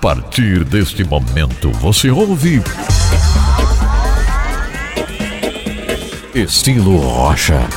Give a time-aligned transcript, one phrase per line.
[0.00, 2.62] partir deste momento você ouve.
[6.34, 7.68] Estilo Rocha.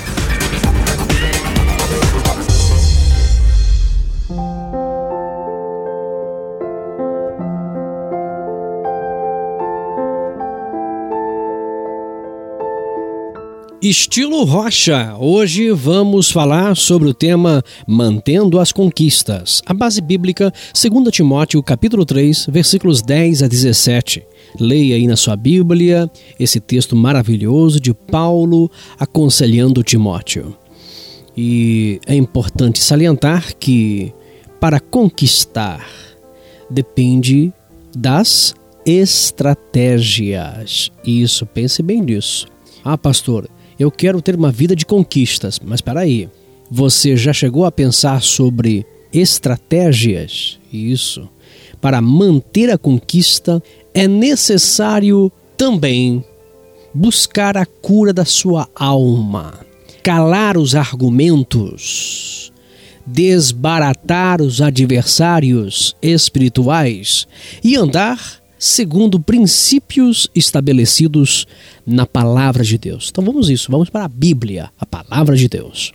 [13.83, 15.15] Estilo Rocha.
[15.19, 19.61] Hoje vamos falar sobre o tema Mantendo as Conquistas.
[19.65, 24.25] A base bíblica, 2 Timóteo, capítulo 3, versículos 10 a 17.
[24.57, 30.55] Leia aí na sua Bíblia esse texto maravilhoso de Paulo aconselhando Timóteo.
[31.35, 34.13] E é importante salientar que
[34.61, 35.85] para conquistar
[36.69, 37.51] depende
[37.93, 38.55] das
[38.85, 40.89] estratégias.
[41.05, 42.47] Isso, pense bem nisso.
[42.81, 45.59] Ah, pastor, eu quero ter uma vida de conquistas.
[45.63, 46.29] Mas para aí,
[46.69, 50.59] você já chegou a pensar sobre estratégias?
[50.71, 51.29] Isso.
[51.79, 53.61] Para manter a conquista
[53.93, 56.23] é necessário também
[56.93, 59.59] buscar a cura da sua alma,
[60.03, 62.53] calar os argumentos,
[63.05, 67.27] desbaratar os adversários espirituais
[67.63, 71.45] e andar segundo princípios estabelecidos
[71.85, 73.09] na palavra de Deus.
[73.11, 75.91] Então vamos isso, vamos para a Bíblia, a palavra de Deus.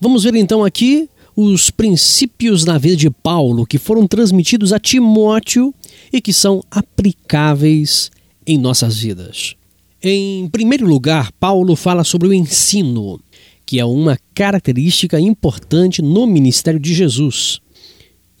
[0.00, 5.72] Vamos ver então aqui os princípios na vida de Paulo que foram transmitidos a Timóteo
[6.12, 8.10] e que são aplicáveis
[8.44, 9.54] em nossas vidas.
[10.02, 13.20] Em primeiro lugar, Paulo fala sobre o ensino,
[13.64, 17.60] que é uma característica importante no ministério de Jesus.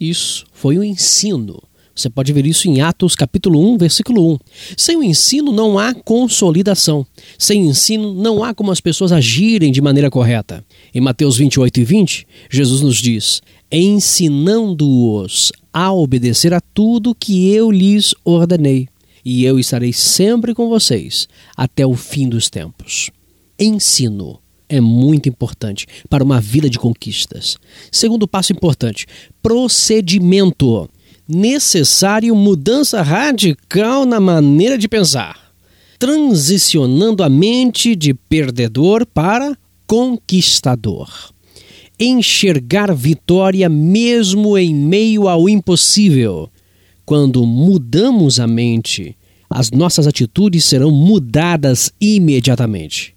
[0.00, 1.62] Isso foi o ensino.
[2.00, 4.38] Você pode ver isso em Atos capítulo 1, versículo 1.
[4.74, 7.06] Sem o ensino não há consolidação.
[7.38, 10.64] Sem ensino não há como as pessoas agirem de maneira correta.
[10.94, 17.70] Em Mateus 28 e 20, Jesus nos diz: ensinando-os a obedecer a tudo que eu
[17.70, 18.88] lhes ordenei,
[19.22, 23.10] e eu estarei sempre com vocês até o fim dos tempos.
[23.58, 27.58] Ensino é muito importante para uma vida de conquistas.
[27.92, 29.06] Segundo passo importante:
[29.42, 30.88] procedimento
[31.30, 35.38] necessário mudança radical na maneira de pensar,
[35.98, 41.08] transicionando a mente de perdedor para conquistador.
[41.98, 46.50] Enxergar vitória mesmo em meio ao impossível.
[47.04, 49.16] Quando mudamos a mente,
[49.48, 53.14] as nossas atitudes serão mudadas imediatamente.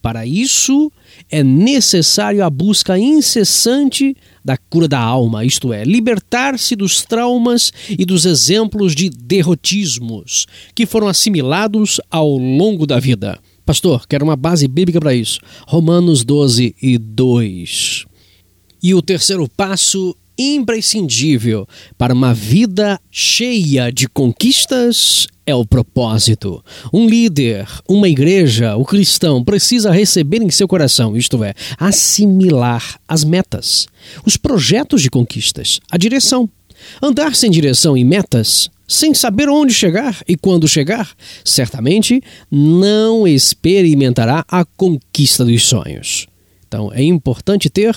[0.00, 0.90] Para isso,
[1.30, 8.04] é necessário a busca incessante da cura da alma, isto é, libertar-se dos traumas e
[8.04, 13.38] dos exemplos de derrotismos que foram assimilados ao longo da vida.
[13.64, 15.40] Pastor, quero uma base bíblica para isso.
[15.66, 18.06] Romanos 12 e 2.
[18.80, 21.66] E o terceiro passo imprescindível
[21.96, 26.62] para uma vida cheia de conquistas é o propósito.
[26.92, 33.22] Um líder, uma igreja, o cristão precisa receber em seu coração, isto é, assimilar as
[33.22, 33.86] metas,
[34.24, 36.48] os projetos de conquistas, a direção.
[37.00, 41.10] Andar sem direção e metas, sem saber onde chegar e quando chegar,
[41.44, 46.26] certamente não experimentará a conquista dos sonhos.
[46.66, 47.96] Então é importante ter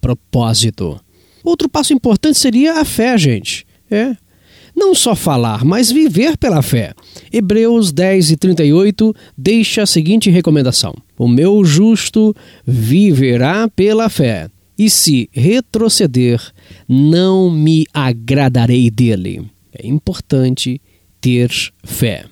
[0.00, 1.00] propósito.
[1.46, 3.64] Outro passo importante seria a fé, gente.
[3.88, 4.16] É.
[4.74, 6.92] Não só falar, mas viver pela fé.
[7.32, 12.34] Hebreus 10 e 38 deixa a seguinte recomendação: O meu justo
[12.66, 16.42] viverá pela fé, e se retroceder,
[16.88, 19.48] não me agradarei dele.
[19.72, 20.80] É importante
[21.20, 21.48] ter
[21.84, 22.24] fé.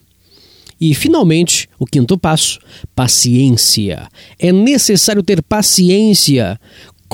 [0.81, 2.58] E, finalmente, o quinto passo:
[2.96, 4.08] paciência.
[4.41, 6.58] É necessário ter paciência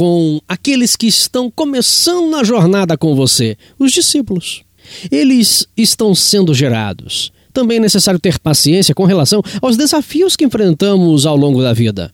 [0.01, 4.63] com aqueles que estão começando na jornada com você, os discípulos.
[5.11, 7.31] Eles estão sendo gerados.
[7.53, 12.11] Também é necessário ter paciência com relação aos desafios que enfrentamos ao longo da vida.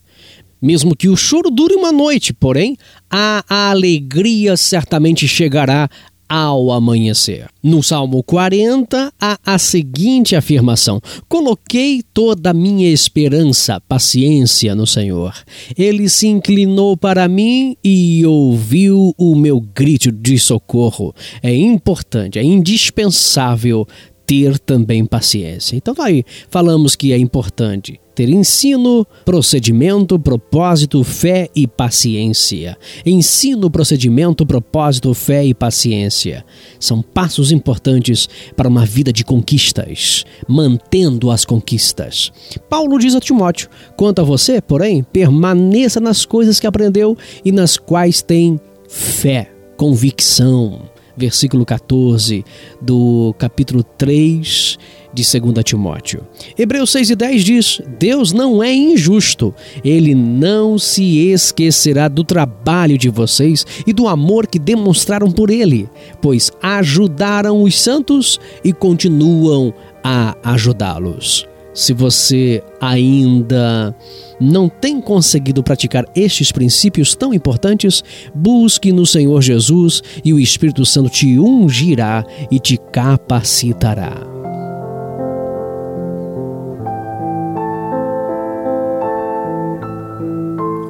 [0.61, 2.75] Mesmo que o choro dure uma noite, porém,
[3.09, 5.89] a alegria certamente chegará
[6.27, 7.47] ao amanhecer.
[7.63, 15.33] No Salmo 40 há a seguinte afirmação: Coloquei toda a minha esperança, paciência no Senhor.
[15.77, 21.13] Ele se inclinou para mim e ouviu o meu grito de socorro.
[21.41, 23.87] É importante, é indispensável
[24.27, 25.77] ter também paciência.
[25.77, 32.75] Então, aí, falamos que é importante ter ensino, procedimento, propósito, fé e paciência.
[33.05, 36.43] Ensino, procedimento, propósito, fé e paciência.
[36.79, 42.31] São passos importantes para uma vida de conquistas, mantendo as conquistas.
[42.67, 47.15] Paulo diz a Timóteo: quanto a você, porém, permaneça nas coisas que aprendeu
[47.45, 48.59] e nas quais tem
[48.89, 52.45] fé, convicção versículo 14
[52.79, 54.77] do capítulo 3
[55.13, 56.21] de 2 Timóteo.
[56.57, 59.53] Hebreus 6 e 10 diz: Deus não é injusto,
[59.83, 65.89] ele não se esquecerá do trabalho de vocês e do amor que demonstraram por ele,
[66.21, 69.73] pois ajudaram os santos e continuam
[70.03, 71.47] a ajudá-los.
[71.77, 73.95] Se você ainda
[74.41, 78.03] não tem conseguido praticar estes princípios tão importantes,
[78.33, 84.11] busque no Senhor Jesus e o Espírito Santo te ungirá e te capacitará.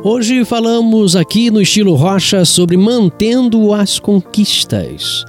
[0.06, 5.26] Hoje falamos aqui no estilo Rocha sobre mantendo as conquistas.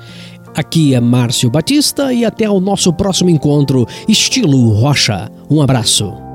[0.58, 5.30] Aqui é Márcio Batista e até o nosso próximo encontro, estilo Rocha.
[5.48, 6.27] Um abraço.